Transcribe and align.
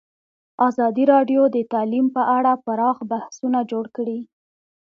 ازادي 0.67 1.03
راډیو 1.13 1.41
د 1.55 1.57
تعلیم 1.73 2.05
په 2.15 2.21
اړه 2.37 2.51
پراخ 2.65 2.97
بحثونه 3.11 3.59
جوړ 3.71 3.85
کړي. 3.95 4.19